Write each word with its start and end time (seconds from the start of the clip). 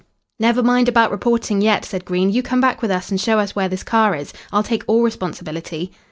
"Never 0.39 0.63
mind 0.63 0.89
about 0.89 1.11
reporting, 1.11 1.61
yet," 1.61 1.85
said 1.85 2.05
Green. 2.05 2.31
"You 2.31 2.41
come 2.41 2.59
back 2.59 2.81
with 2.81 2.89
us 2.89 3.11
and 3.11 3.21
show 3.21 3.37
us 3.37 3.55
where 3.55 3.69
this 3.69 3.83
car 3.83 4.15
is. 4.15 4.33
I'll 4.51 4.63
take 4.63 4.83
all 4.87 5.03
responsibility." 5.03 5.91